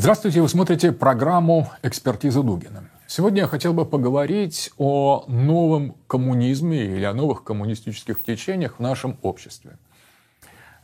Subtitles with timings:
[0.00, 2.84] Здравствуйте, вы смотрите программу «Экспертиза Дугина».
[3.06, 9.18] Сегодня я хотел бы поговорить о новом коммунизме или о новых коммунистических течениях в нашем
[9.20, 9.76] обществе.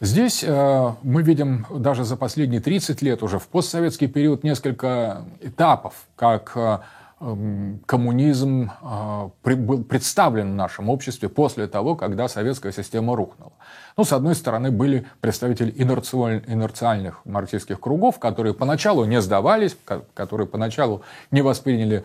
[0.01, 5.95] Здесь э, мы видим даже за последние 30 лет уже в постсоветский период несколько этапов,
[6.15, 6.81] как э,
[7.19, 13.53] коммунизм а, был представлен в нашем обществе после того, когда советская система рухнула.
[13.97, 19.79] Ну, с одной стороны, были представители инерциальных марксистских кругов, которые поначалу не сдавались,
[20.13, 22.05] которые поначалу не восприняли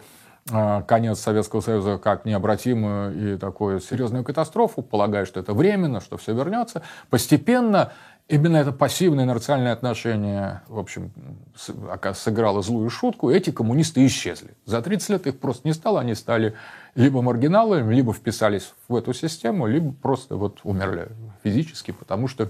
[0.49, 6.17] а, конец Советского Союза как необратимую и такую серьезную катастрофу, полагая, что это временно, что
[6.17, 6.81] все вернется.
[7.09, 7.91] Постепенно
[8.31, 11.11] Именно это пассивное инерциальное отношение, в общем,
[12.13, 14.51] сыграло злую шутку, эти коммунисты исчезли.
[14.65, 16.53] За 30 лет их просто не стало, они стали
[16.95, 21.09] либо маргиналами, либо вписались в эту систему, либо просто вот умерли
[21.43, 22.49] физически, потому что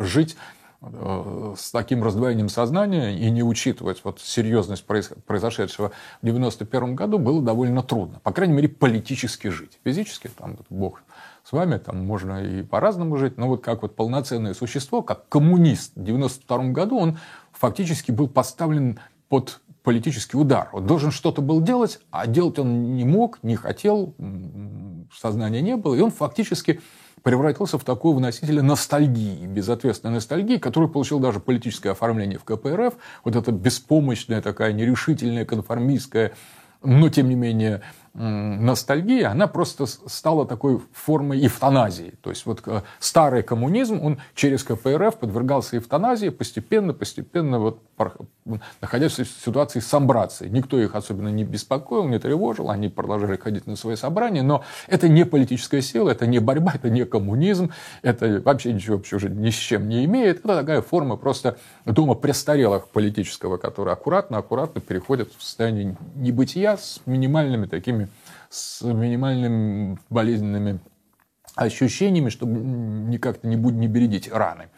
[0.00, 0.36] жить
[0.82, 7.40] э, с таким раздвоением сознания и не учитывать вот серьезность произошедшего в 1991 году было
[7.40, 8.18] довольно трудно.
[8.24, 9.78] По крайней мере, политически жить.
[9.84, 11.02] Физически, там, бог
[11.46, 15.92] с вами, там можно и по-разному жить, но вот как вот полноценное существо, как коммунист
[15.94, 17.18] в 92 году, он
[17.52, 20.68] фактически был поставлен под политический удар.
[20.72, 24.16] Он должен что-то был делать, а делать он не мог, не хотел,
[25.14, 26.80] сознания не было, и он фактически
[27.22, 33.36] превратился в такого носителя ностальгии, безответственной ностальгии, который получил даже политическое оформление в КПРФ, вот
[33.36, 36.32] эта беспомощная такая нерешительная, конформистская,
[36.82, 37.82] но тем не менее
[38.16, 42.14] ностальгия, она просто стала такой формой эвтаназии.
[42.22, 47.82] То есть вот э, старый коммунизм, он через КПРФ подвергался эвтаназии постепенно, постепенно, вот,
[48.80, 50.48] находясь в ситуации самбрации.
[50.48, 55.08] Никто их особенно не беспокоил, не тревожил, они продолжали ходить на свои собрания, но это
[55.08, 59.50] не политическая сила, это не борьба, это не коммунизм, это вообще ничего вообще уже ни
[59.50, 60.38] с чем не имеет.
[60.38, 67.66] Это такая форма просто дома престарелых политического, который аккуратно-аккуратно переходит в состояние небытия с минимальными
[67.66, 68.05] такими
[68.50, 70.80] с минимальными болезненными
[71.54, 74.68] ощущениями, чтобы никак-то не, не бередить раны.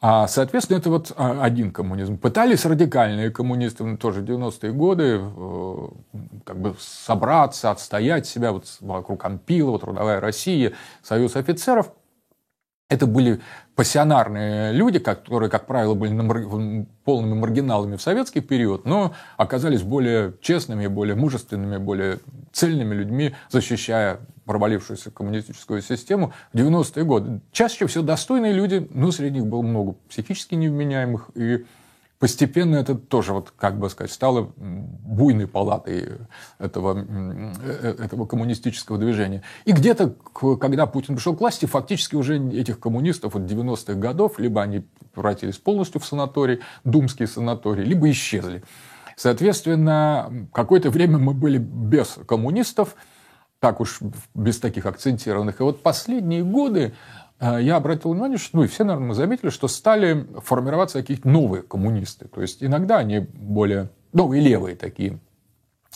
[0.00, 2.18] А, соответственно, это вот а, один коммунизм.
[2.18, 5.88] Пытались радикальные коммунисты тоже 90-е годы э,
[6.44, 11.92] как бы собраться, отстоять себя вот вокруг Анпилова, Трудовая Россия, Союз офицеров.
[12.88, 13.40] Это были
[13.74, 20.86] пассионарные люди, которые, как правило, были полными маргиналами в советский период, но оказались более честными,
[20.86, 22.18] более мужественными, более
[22.50, 27.40] цельными людьми, защищая провалившуюся коммунистическую систему в 90-е годы.
[27.52, 31.66] Чаще всего достойные люди, но среди них было много психически невменяемых и
[32.18, 36.18] постепенно это тоже, вот, как бы сказать, стало буйной палатой
[36.58, 39.42] этого, э, этого коммунистического движения.
[39.64, 40.14] И где-то,
[40.60, 44.84] когда Путин пришел к власти, фактически уже этих коммунистов от 90-х годов, либо они
[45.14, 48.62] превратились полностью в санаторий, думские санатории, либо исчезли.
[49.16, 52.94] Соответственно, какое-то время мы были без коммунистов,
[53.60, 54.00] так уж
[54.34, 55.60] без таких акцентированных.
[55.60, 60.26] И вот последние годы Э, я обратил внимание, что, ну все, наверное, заметили, что стали
[60.44, 62.26] формироваться какие-то новые коммунисты.
[62.26, 65.18] То есть иногда они более новые левые такие.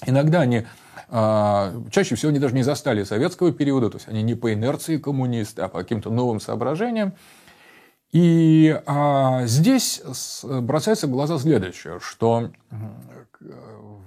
[0.07, 0.65] Иногда они
[1.09, 4.99] э, чаще всего они даже не застали советского периода, то есть они не по инерции
[4.99, 7.15] коммунисты, а по каким-то новым соображениям.
[8.13, 10.03] И а, здесь
[10.45, 12.51] бросается в глаза следующее, что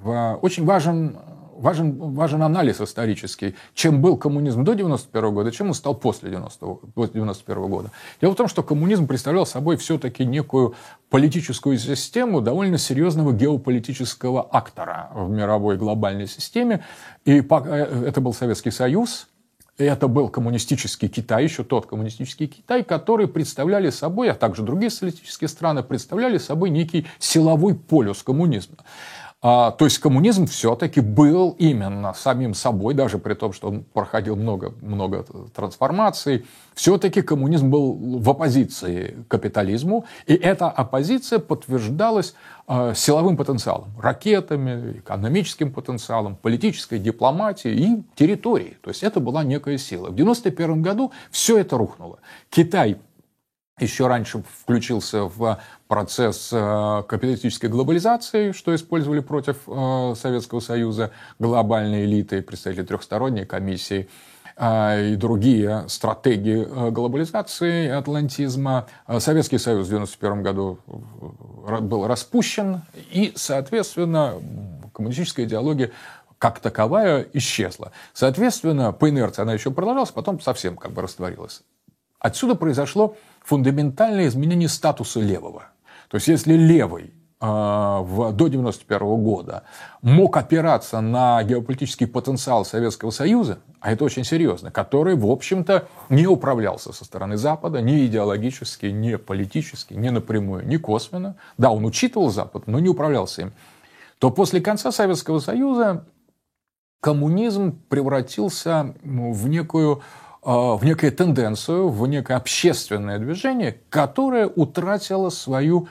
[0.03, 1.17] в, очень важен
[1.55, 7.65] важен, важен анализ исторический, чем был коммунизм до 1991 года, чем он стал после 1991
[7.67, 7.91] года.
[8.21, 10.75] Дело в том, что коммунизм представлял собой все-таки некую
[11.09, 16.83] политическую систему довольно серьезного геополитического актора в мировой глобальной системе.
[17.25, 19.27] И э, это был Советский Союз,
[19.77, 25.49] это был коммунистический Китай, еще тот коммунистический Китай, который представляли собой, а также другие социалистические
[25.49, 28.77] страны, представляли собой некий силовой полюс коммунизма.
[29.41, 34.35] А, то есть коммунизм все-таки был именно самим собой, даже при том, что он проходил
[34.35, 35.23] много, много
[35.53, 42.33] трансформаций, все-таки коммунизм был в оппозиции капитализму, и эта оппозиция подтверждалась
[42.67, 48.77] э, силовым потенциалом, ракетами, экономическим потенциалом, политической дипломатией и территорией.
[48.81, 50.07] То есть это была некая сила.
[50.07, 52.17] В 1991 году все это рухнуло.
[52.49, 52.97] Китай
[53.79, 62.05] еще раньше включился в процесс э, капиталистической глобализации, что использовали против э, Советского Союза глобальные
[62.05, 64.07] элиты, представители трехсторонней комиссии
[64.55, 68.87] э, и другие стратегии глобализации атлантизма.
[69.19, 70.79] Советский Союз в 1991 году
[71.81, 72.81] был распущен,
[73.11, 74.35] и, соответственно,
[74.93, 75.91] коммунистическая идеология
[76.37, 77.91] как таковая исчезла.
[78.13, 81.63] Соответственно, по инерции она еще продолжалась, потом совсем как бы растворилась.
[82.19, 85.67] Отсюда произошло фундаментальное изменение статуса левого.
[86.09, 89.63] То есть, если левый в, до 1991 года
[90.01, 96.25] мог опираться на геополитический потенциал Советского Союза, а это очень серьезно, который, в общем-то, не
[96.27, 101.35] управлялся со стороны Запада ни идеологически, ни политически, ни напрямую, ни косвенно.
[101.57, 103.53] Да, он учитывал Запад, но не управлялся им.
[104.17, 106.05] То после конца Советского Союза
[107.01, 110.01] коммунизм превратился в некую
[110.45, 115.87] в некую тенденцию, в некое общественное движение, которое утратило свою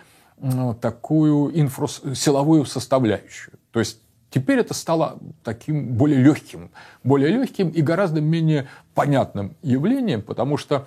[0.80, 1.88] такую инфра...
[2.14, 3.54] силовую составляющую.
[3.72, 3.98] То есть
[4.30, 6.70] теперь это стало таким более легким,
[7.02, 10.86] более легким и гораздо менее понятным явлением, потому что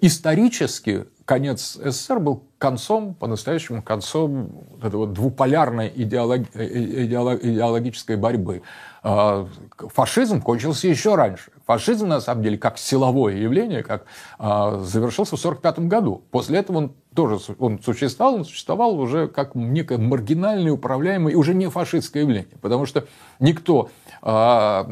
[0.00, 6.48] исторически конец СССР был концом, по-настоящему концом вот этой вот двуполярной идеолог...
[6.54, 8.62] идеологической борьбы.
[9.02, 11.50] А, фашизм кончился еще раньше.
[11.66, 14.04] Фашизм, на самом деле, как силовое явление, как
[14.38, 16.22] а, завершился в 1945 году.
[16.30, 21.54] После этого он тоже он существовал, он существовал уже как некое маргинальное, управляемое и уже
[21.54, 22.58] не фашистское явление.
[22.60, 23.04] Потому что
[23.38, 23.90] никто
[24.22, 24.86] а,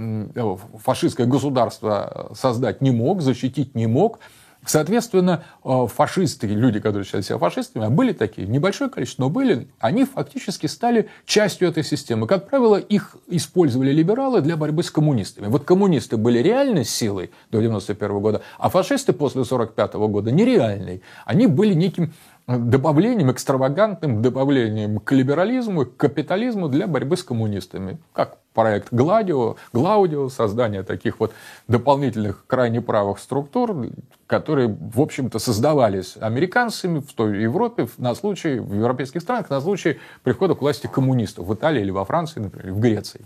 [0.79, 4.21] фашистское государство создать не мог, защитить не мог.
[4.67, 9.69] Соответственно, э, фашисты, люди, которые считают себя фашистами, а были такие, небольшое количество, но были,
[9.79, 12.27] они фактически стали частью этой системы.
[12.27, 15.47] Как правило, их использовали либералы для борьбы с коммунистами.
[15.47, 21.03] Вот коммунисты были реальной силой до 1991 года, а фашисты после 1945 года нереальной.
[21.25, 22.13] Они были неким
[22.59, 27.99] добавлением, экстравагантным добавлением к либерализму, к капитализму для борьбы с коммунистами.
[28.13, 31.33] Как проект Гладио, Глаудио, создание таких вот
[31.69, 33.87] дополнительных крайне правых структур,
[34.27, 39.99] которые, в общем-то, создавались американцами в той Европе на случай, в европейских странах на случай
[40.23, 43.25] прихода к власти коммунистов в Италии или во Франции, например, в Греции.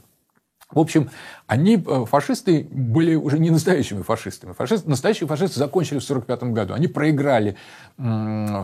[0.75, 1.11] В общем,
[1.47, 4.53] они, э, фашисты, были уже не настоящими фашистами.
[4.53, 6.75] Фашисты, настоящие фашисты закончили в 1945 году.
[6.75, 7.57] Они проиграли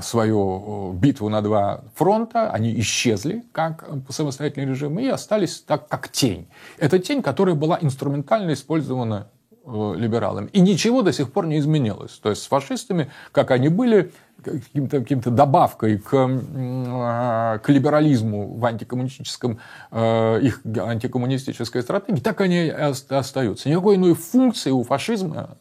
[0.02, 6.48] свою битву на два фронта, они исчезли как самостоятельный режим и остались так, как тень.
[6.78, 10.48] Это тень, которая была инструментально использована э, либералами.
[10.52, 12.12] И ничего до сих пор не изменилось.
[12.22, 14.12] То есть с фашистами, как они были,
[14.42, 19.58] каким-то каким добавкой к, а, к либерализму в антикоммунистическом,
[19.90, 23.68] э, их антикоммунистической стратегии, так они остаются.
[23.68, 25.56] Никакой иной функции у фашизма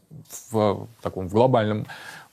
[0.51, 1.86] в таком в глобальном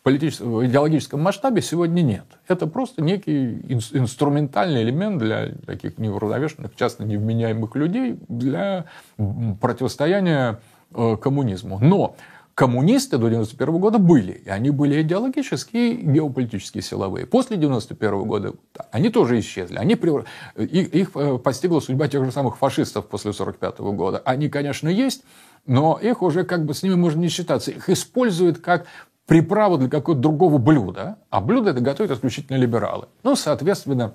[0.02, 2.26] политическом, идеологическом масштабе сегодня нет.
[2.46, 8.84] Это просто некий инструментальный элемент для таких неуравновешенных, часто невменяемых людей для
[9.16, 11.78] противостояния э, коммунизму.
[11.80, 12.16] Но
[12.56, 14.32] коммунисты до 1991 года были.
[14.32, 17.26] И они были идеологические геополитические силовые.
[17.26, 18.54] После 1991 года
[18.90, 19.76] они тоже исчезли.
[19.76, 24.22] Они, их, их э, постигла судьба тех же самых фашистов после 1945 года.
[24.24, 25.22] Они, конечно, есть,
[25.66, 27.70] но их уже как бы с ними можно не считаться.
[27.72, 28.86] Их используют как
[29.26, 33.08] приправу для какого-то другого блюда, а блюдо это готовят исключительно либералы.
[33.22, 34.14] Ну, соответственно,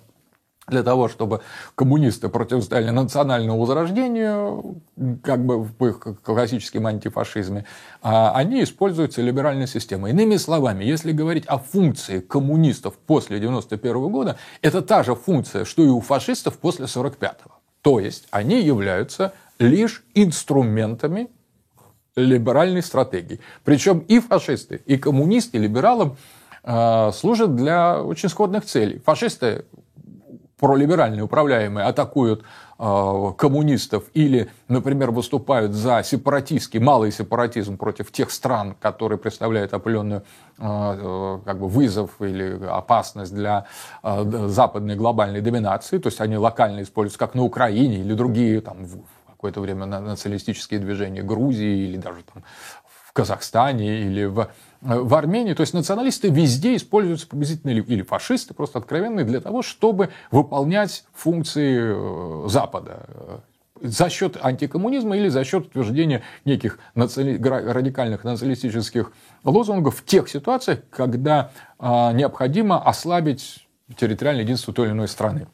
[0.68, 1.42] для того, чтобы
[1.76, 4.82] коммунисты противостояли национальному возрождению,
[5.24, 7.66] как бы в их классическом антифашизме,
[8.02, 10.12] а они используются либеральной системой.
[10.12, 15.84] Иными словами, если говорить о функции коммунистов после 1991 года, это та же функция, что
[15.84, 17.40] и у фашистов после 1945.
[17.82, 21.30] То есть они являются лишь инструментами
[22.16, 23.40] либеральной стратегии.
[23.64, 26.18] Причем и фашисты, и коммунисты, и либералам
[26.64, 29.00] э, служат для очень сходных целей.
[29.00, 29.66] Фашисты
[30.62, 32.44] пролиберальные управляемые атакуют
[32.78, 40.24] э, коммунистов или, например, выступают за сепаратистский, малый сепаратизм против тех стран, которые представляют определенную
[40.60, 43.66] э, как бы вызов или опасность для
[44.04, 48.86] э, западной глобальной доминации, то есть они локально используются, как на Украине или другие там,
[48.86, 49.00] в
[49.32, 52.44] какое-то время националистические движения Грузии или даже там
[53.08, 55.54] в Казахстане или в Э, в Армении.
[55.54, 61.06] То есть националисты везде используются приблизительно или, или фашисты просто откровенные для того, чтобы выполнять
[61.14, 63.40] функции э, Запада э,
[63.82, 67.38] за счет антикоммунизма или за счет утверждения неких наци...
[67.42, 69.12] радикальных националистических
[69.44, 75.48] лозунгов в тех ситуациях, когда а, необходимо ослабить территориальное единство той или иной страны.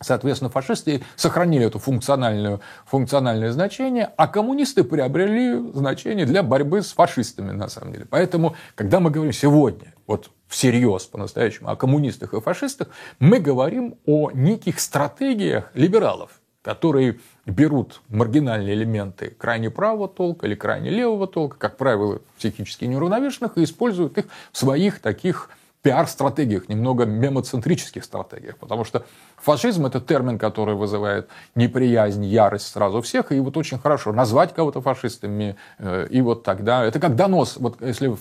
[0.00, 7.52] Соответственно, фашисты сохранили это функциональное, функциональное значение, а коммунисты приобрели значение для борьбы с фашистами,
[7.52, 8.06] на самом деле.
[8.08, 14.30] Поэтому, когда мы говорим сегодня, вот всерьез по-настоящему, о коммунистах и фашистах, мы говорим о
[14.32, 21.76] неких стратегиях либералов, которые берут маргинальные элементы крайне правого толка или крайне левого толка, как
[21.76, 25.50] правило, психически неуравновешенных, и используют их в своих таких
[25.84, 29.04] пиар-стратегиях, немного мемоцентрических стратегиях, потому что
[29.36, 34.80] фашизм– это термин, который вызывает неприязнь, ярость сразу всех, и вот очень хорошо назвать кого-то
[34.80, 38.18] фашистами, э, и вот тогда, это как донос, вот если в,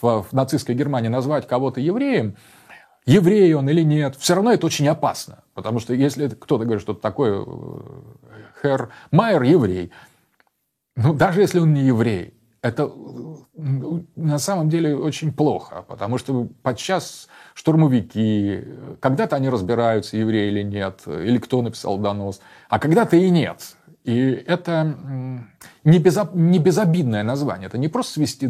[0.00, 2.36] в, в нацистской Германии назвать кого-то евреем,
[3.06, 5.44] еврей он или нет, все равно это очень опасно.
[5.54, 7.46] Потому что если кто-то говорит, что такой
[8.60, 9.92] Хер Майер еврей,
[10.96, 12.90] ну, даже если он не еврей, это
[14.16, 18.64] на самом деле очень плохо, потому что подчас штурмовики,
[19.00, 22.40] когда-то они разбираются, еврей или нет, или кто написал донос,
[22.70, 23.76] а когда-то и нет.
[24.04, 24.96] И это
[25.84, 27.66] не безобидное название.
[27.66, 28.46] Это не просто свести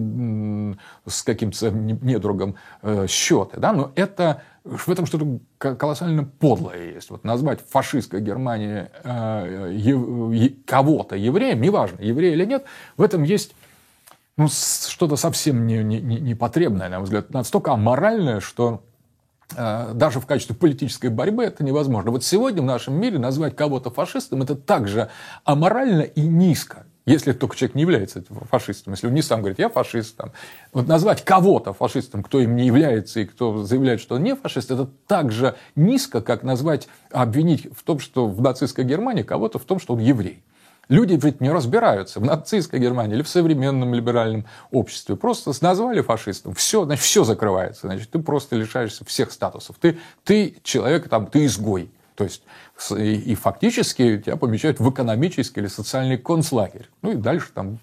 [1.07, 7.11] с каким-то недругом э, счеты, да, но это в этом что-то колоссально подлое есть.
[7.11, 12.65] Вот назвать фашистской Германии э, кого-то евреем, неважно, еврей или нет,
[12.97, 13.55] в этом есть
[14.37, 18.83] ну, что-то совсем не, не, не, непотребное, на мой взгляд, настолько аморальное, что
[19.57, 22.11] э, даже в качестве политической борьбы это невозможно.
[22.11, 25.09] Вот сегодня в нашем мире назвать кого-то фашистом это также
[25.45, 26.87] аморально и низко.
[27.07, 30.33] Если только человек не является фашистом, если он не сам говорит, я фашист, там,
[30.73, 34.71] вот назвать кого-то фашистом, кто им не является и кто заявляет, что он не фашист,
[34.71, 39.65] это так же низко, как назвать, обвинить в том, что в нацистской Германии кого-то в
[39.65, 40.43] том, что он еврей.
[40.89, 45.17] Люди ведь не разбираются в нацистской Германии или в современном либеральном обществе.
[45.17, 47.87] Просто назвали фашистом, все, значит, все закрывается.
[47.87, 49.77] Значит, ты просто лишаешься всех статусов.
[49.81, 51.91] Ты, ты человек, там, ты изгой.
[52.15, 52.43] То есть,
[52.91, 56.89] и, и фактически тебя помещают в экономический или социальный концлагерь.
[57.03, 57.79] Ну и дальше там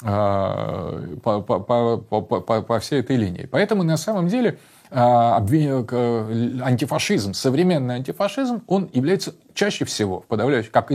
[0.00, 3.48] по, по, по, по, по всей этой линии.
[3.50, 4.58] Поэтому на самом деле
[4.90, 10.90] а, антифашизм, современный антифашизм, он является чаще всего, подавляющим, как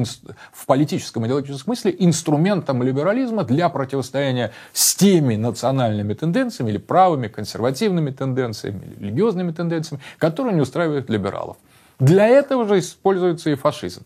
[0.54, 8.12] в политическом идеологическом смысле, инструментом либерализма для противостояния с теми национальными тенденциями или правыми, консервативными
[8.12, 11.58] тенденциями, или религиозными тенденциями, которые не устраивают либералов.
[12.00, 14.04] Для этого же используется и фашизм.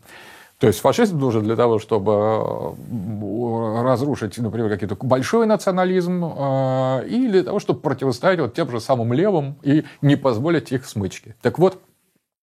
[0.63, 7.27] То есть фашизм нужен для того, чтобы э, разрушить, например, какой-то большой национализм, э, и
[7.27, 11.35] для того, чтобы противостоять вот тем же самым левым и не позволить их смычке.
[11.41, 11.81] Так вот,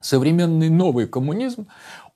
[0.03, 1.69] современный новый коммунизм,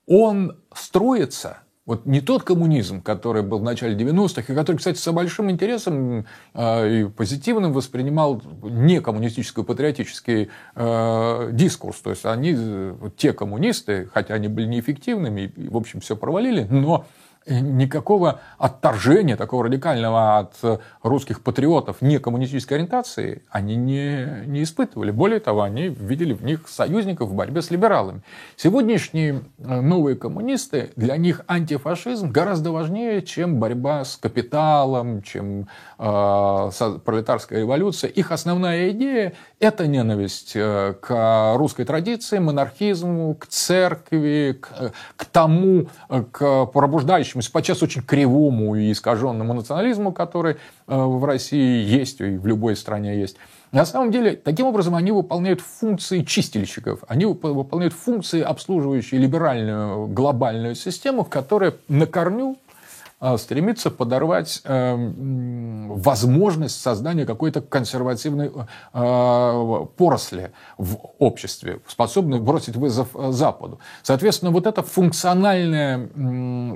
[0.06, 5.12] он строится вот не тот коммунизм, который был в начале 90-х, и который, кстати, с
[5.12, 12.00] большим интересом э, и позитивным воспринимал некоммунистический патриотический э, дискурс.
[12.00, 12.56] То есть они,
[13.16, 17.06] те коммунисты, хотя они были неэффективными, и, в общем, все провалили, но
[17.46, 25.10] никакого отторжения такого радикального от русских патриотов не коммунистической ориентации они не, не испытывали.
[25.10, 28.22] Более того, они видели в них союзников в борьбе с либералами.
[28.56, 36.70] Сегодняшние э, новые коммунисты, для них антифашизм гораздо важнее, чем борьба с капиталом, чем э,
[37.04, 38.10] пролетарская революция.
[38.10, 45.88] Их основная идея– это ненависть э, к русской традиции, монархизму, к церкви, к, к тому,
[46.08, 52.20] э, к пробуждающему относящемуся подчас очень кривому и искаженному национализму, который э, в России есть
[52.20, 53.36] и в любой стране есть.
[53.72, 60.74] На самом деле, таким образом, они выполняют функции чистильщиков, они выполняют функции, обслуживающие либеральную глобальную
[60.74, 62.56] систему, которая на корню
[63.38, 68.50] стремится подорвать эм, возможность создания какой-то консервативной
[68.92, 73.78] э, поросли в обществе, способной бросить вызов э, Западу.
[74.02, 76.08] Соответственно, вот это функциональное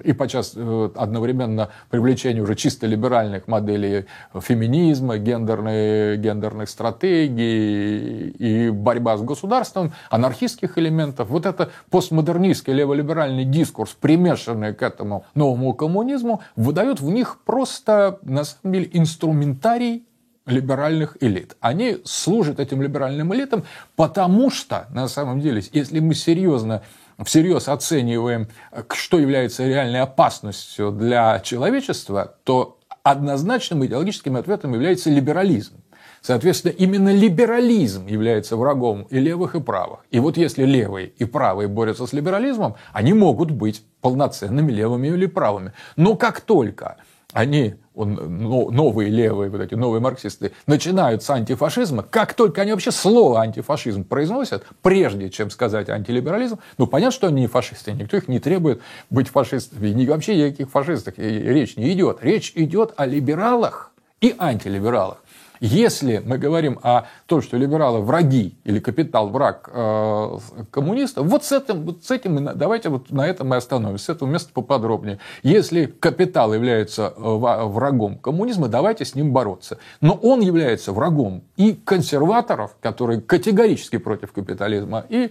[0.03, 9.19] и подчас э, одновременно привлечение уже чисто либеральных моделей феминизма, гендерной, гендерных стратегий и борьба
[9.19, 16.43] с государством, анархистских элементов, вот это постмодернистский леволиберальный дискурс, примешанный к этому новому коммунизму, коммунизму,
[16.57, 20.05] выдают в них просто, на самом деле, инструментарий
[20.47, 21.57] либеральных элит.
[21.61, 23.65] Они служат этим либеральным элитам,
[23.97, 26.83] потому что, на самом деле, если мы серьезно
[27.25, 28.49] всерьез оцениваем,
[28.93, 35.80] что является реальной опасностью для человечества, то однозначным идеологическим ответом является либерализм.
[36.23, 40.00] Соответственно, именно либерализм является врагом и левых, и правых.
[40.11, 45.27] И вот если левые и правые борются с либерализмом, они могут быть полноценными левыми или
[45.27, 45.73] правыми.
[45.97, 46.97] Но как только
[47.33, 53.41] они, новые левые, вот эти новые марксисты, начинают с антифашизма, как только они вообще слово
[53.41, 58.41] антифашизм произносят, прежде чем сказать антилиберализм, ну, понятно, что они не фашисты, никто их не
[58.41, 62.19] требует быть фашистами, и вообще ни о каких фашистах речь не идет.
[62.21, 65.23] Речь идет о либералах и антилибералах.
[65.61, 70.38] Если мы говорим о том, что либералы враги или капитал враг э,
[70.71, 74.29] коммунистов, вот с этим, вот с этим давайте вот на этом мы остановимся, с этого
[74.29, 75.19] места поподробнее.
[75.43, 79.76] Если капитал является э, врагом коммунизма, давайте с ним бороться.
[80.00, 85.31] Но он является врагом и консерваторов, которые категорически против капитализма, и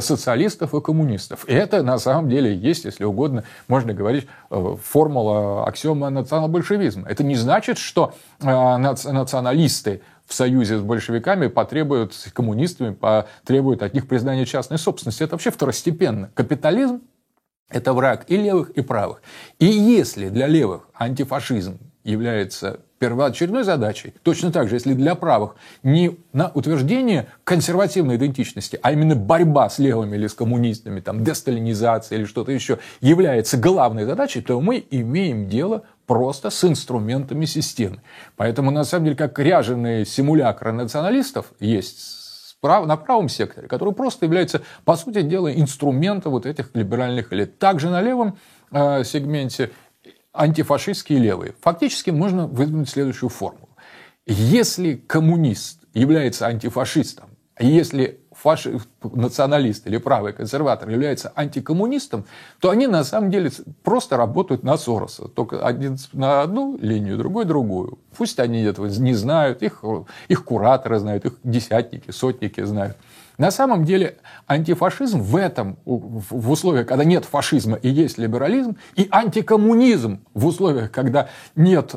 [0.00, 1.44] социалистов и коммунистов.
[1.48, 7.08] И это на самом деле есть, если угодно, можно говорить, э, формула аксиома национал-большевизма.
[7.08, 13.92] Это не значит, что э, националисты в союзе с большевиками потребуют, с коммунистами потребуют от
[13.92, 15.22] них признания частной собственности.
[15.22, 16.30] Это вообще второстепенно.
[16.34, 17.02] Капитализм–
[17.70, 19.20] это враг и левых, и правых.
[19.58, 26.18] И если для левых антифашизм является первоочередной задачей, точно так же, если для правых не
[26.32, 32.24] на утверждение консервативной идентичности, а именно борьба с левыми или с коммунистами, там, десталинизация или
[32.24, 38.00] что-то еще является главной задачей, то мы имеем дело просто с инструментами системы.
[38.36, 42.24] Поэтому, на самом деле, как ряженые симулякры националистов есть
[42.64, 47.58] на правом секторе, который просто является, по сути дела, инструментом вот этих либеральных элит.
[47.58, 48.38] Также на левом
[48.72, 49.70] э, сегменте
[50.34, 51.54] антифашистские левые.
[51.60, 53.68] Фактически можно выдвинуть следующую формулу.
[54.26, 58.80] Если коммунист является антифашистом, если фаши...
[59.02, 62.24] националист или правый консерватор является антикоммунистом,
[62.58, 63.52] то они на самом деле
[63.84, 65.28] просто работают на Сороса.
[65.28, 67.98] Только один на одну линию, другой другую.
[68.16, 69.84] Пусть они этого не знают, их,
[70.26, 72.96] их кураторы знают, их десятники, сотники знают.
[73.36, 79.08] На самом деле антифашизм в этом, в условиях, когда нет фашизма и есть либерализм, и
[79.10, 81.94] антикоммунизм в условиях, когда нет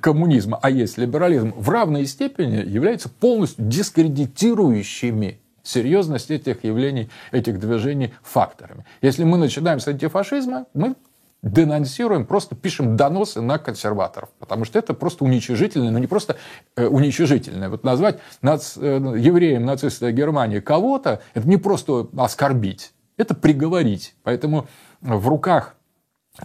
[0.00, 8.14] коммунизма, а есть либерализм, в равной степени являются полностью дискредитирующими серьезность этих явлений, этих движений
[8.22, 8.84] факторами.
[9.02, 10.94] Если мы начинаем с антифашизма, мы
[11.42, 16.36] денонсируем, просто пишем доносы на консерваторов, потому что это просто уничижительное, но не просто
[16.76, 17.68] э, уничижительное.
[17.68, 24.16] Вот назвать нац, э, евреем нацистской Германии кого-то, это не просто оскорбить, это приговорить.
[24.24, 24.66] Поэтому
[25.00, 25.76] в руках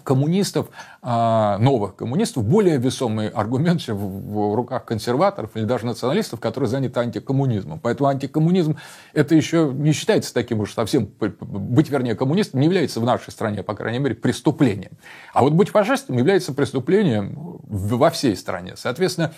[0.02, 0.70] коммунистов,
[1.02, 7.00] а, новых коммунистов, более весомый аргумент, чем в руках консерваторов или даже националистов, которые заняты
[7.00, 7.80] антикоммунизмом.
[7.80, 8.78] Поэтому антикоммунизм
[9.14, 13.62] это еще не считается таким уж совсем, быть, вернее, коммунистом не является в нашей стране,
[13.62, 14.94] по крайней мере, преступлением.
[15.34, 18.74] А вот быть фашистом является преступлением во всей стране.
[18.76, 19.34] Соответственно,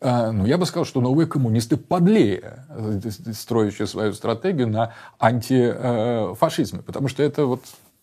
[0.00, 2.64] а, ну, я бы сказал, что новые коммунисты подлее,
[3.32, 7.60] строящие свою стратегию на антифашизме, потому что это вот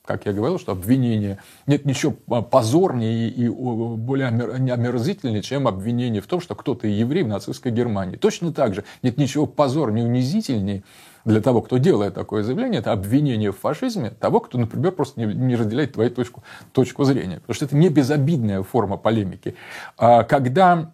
[0.07, 6.39] как я говорил, что обвинение нет ничего позорнее и более омерзительнее, чем обвинение в том,
[6.39, 8.15] что кто-то еврей в нацистской Германии.
[8.15, 10.83] Точно так же нет ничего позорнее, унизительнее,
[11.27, 15.25] для того, кто делает такое заявление, это обвинение в фашизме того, кто, например, просто не,
[15.33, 17.35] не разделяет твою точку, точку зрения.
[17.41, 19.55] Потому что это не безобидная форма полемики.
[19.97, 20.91] А когда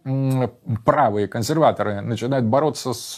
[0.83, 3.15] правые консерваторы начинают бороться с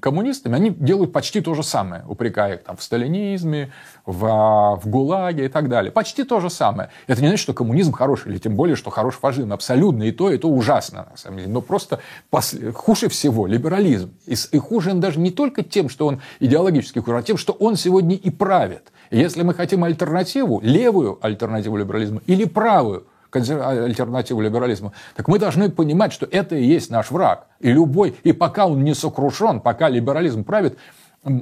[0.00, 3.72] коммунистами, они делают почти то же самое, упрекая их там, в сталинизме,
[4.04, 5.90] в, в ГУЛАГе и так далее.
[5.90, 6.90] Почти то же самое.
[7.06, 9.52] Это не значит, что коммунизм хороший, или тем более, что хорош фашизм.
[9.52, 11.50] Абсолютно и то, и то ужасно, на самом деле.
[11.50, 12.54] Но просто пос...
[12.74, 14.12] хуже всего либерализм.
[14.26, 17.52] И, и хуже он даже не только тем, что он идеологически хуже, а тем, что
[17.52, 18.92] он сегодня и правит.
[19.10, 26.12] если мы хотим альтернативу, левую альтернативу либерализма или правую альтернативу либерализму, так мы должны понимать,
[26.12, 27.46] что это и есть наш враг.
[27.60, 30.78] И любой, и пока он не сокрушен, пока либерализм правит,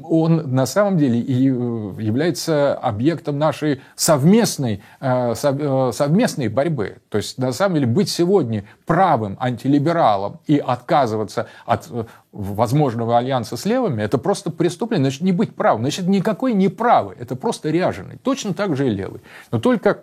[0.05, 6.99] он на самом деле и э, является объектом нашей совместной, э, э, совместной борьбы.
[7.09, 11.89] То есть, на самом деле, быть сегодня правым антилибералом и отказываться от
[12.33, 15.11] возможного альянса с левыми, это просто преступление.
[15.11, 15.83] Значит, не быть правым.
[15.83, 17.17] Значит, никакой не правый.
[17.19, 18.19] Это просто ряженый.
[18.23, 19.23] Точно так же и левый.
[19.51, 20.03] Но только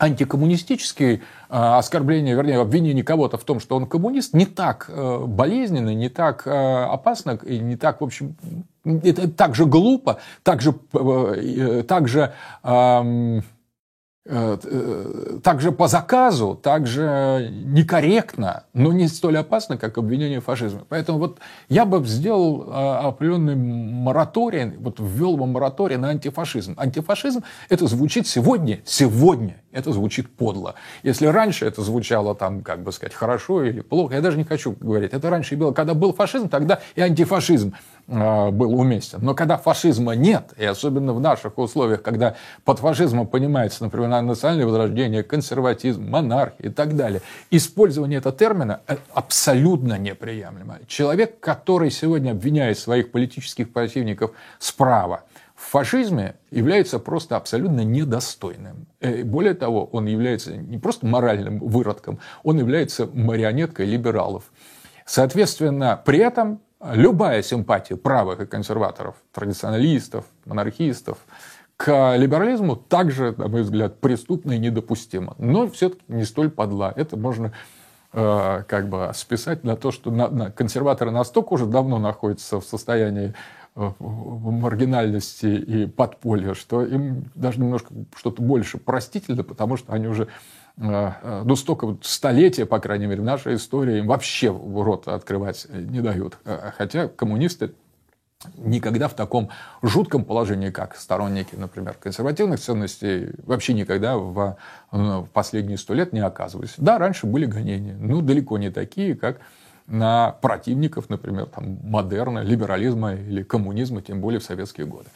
[0.00, 5.94] антикоммунистические э, оскорбления, вернее, обвинение кого-то в том, что он коммунист, не так э, болезненно,
[5.94, 8.34] не так э, опасно и не так, в общем,
[8.84, 10.74] это так же глупо, так же,
[11.86, 12.32] так же
[12.62, 13.59] эм, Э, э,
[15.42, 20.82] также по заказу, также некорректно, но не столь опасно, как обвинение в фашизме.
[20.88, 21.38] Поэтому вот
[21.68, 22.72] я бы сделал э,
[23.06, 26.74] определенный мораторий, вот ввел бы мораторий на антифашизм.
[26.76, 30.74] Антифашизм это звучит сегодня, сегодня это звучит подло.
[31.02, 34.76] Если раньше это звучало там, как бы сказать, хорошо или плохо, я даже не хочу
[34.78, 35.12] говорить.
[35.12, 39.20] Это раньше было, когда был фашизм, тогда и антифашизм э, был уместен.
[39.22, 44.66] Но когда фашизма нет, и особенно в наших условиях, когда под фашизмом понимается, например, национальное
[44.66, 48.80] возрождение, консерватизм, монархия и так далее, использование этого термина
[49.14, 50.80] абсолютно неприемлемо.
[50.88, 55.22] Человек, который сегодня обвиняет своих политических противников справа,
[55.54, 58.86] в фашизме является просто абсолютно недостойным.
[59.00, 64.44] Э, более того, он является не просто моральным выродком, он является марионеткой либералов.
[65.04, 71.18] Соответственно, при этом любая симпатия правых и консерваторов, традиционалистов, монархистов
[71.76, 75.34] к либерализму также, на мой взгляд, преступна и недопустима.
[75.38, 76.92] Но все-таки не столь подла.
[76.94, 77.52] Это можно
[78.12, 82.64] э, как бы списать на то, что на, на, консерваторы настолько уже давно находятся в
[82.64, 83.34] состоянии
[83.74, 90.26] в маргинальности и подполье, что им даже немножко что-то больше простительно, потому что они уже
[90.80, 96.38] ну, столько столетия, по крайней мере, в нашей истории им вообще рот открывать не дают.
[96.76, 97.74] Хотя коммунисты
[98.56, 99.50] никогда в таком
[99.82, 104.56] жутком положении, как сторонники, например, консервативных ценностей, вообще никогда в,
[104.90, 106.74] в последние сто лет не оказывались.
[106.78, 109.40] Да, раньше были гонения, но далеко не такие, как
[109.86, 115.10] на противников, например, там, модерна, либерализма или коммунизма, тем более в советские годы.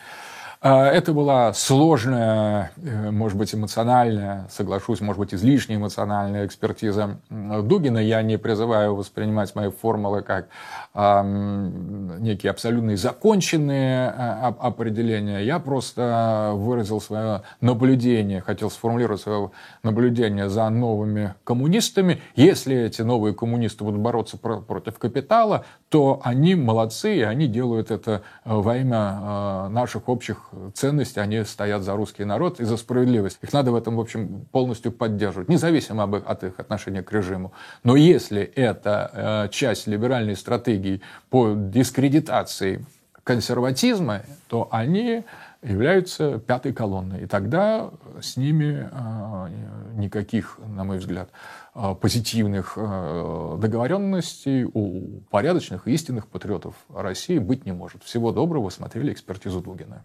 [0.66, 7.98] А, это была сложная, э, может быть, эмоциональная, соглашусь, может быть, излишне эмоциональная экспертиза Дугина.
[7.98, 10.48] Я не призываю воспринимать мои формулы как
[10.94, 15.40] некие абсолютные законченные а, определения.
[15.40, 19.50] Я просто выразил свое наблюдение, хотел сформулировать свое
[19.82, 22.22] наблюдение за новыми коммунистами.
[22.36, 28.22] Если эти новые коммунисты будут бороться против капитала, то они молодцы, и они делают это
[28.44, 33.38] во имя э, наших общих ценности, они стоят за русский народ и за справедливость.
[33.42, 37.52] Их надо в этом, в общем, полностью поддерживать, независимо от их отношения к режиму.
[37.82, 42.84] Но если это э, часть либеральной стратегии по дискредитации
[43.22, 45.24] консерватизма, то они
[45.62, 47.22] являются пятой колонной.
[47.22, 47.90] И тогда
[48.20, 49.48] с ними э,
[49.94, 51.30] никаких, на мой взгляд,
[51.74, 58.02] э, позитивных договоренностей у порядочных истинных патриотов России быть не может.
[58.02, 60.04] Всего доброго, смотрели экспертизу Дугина.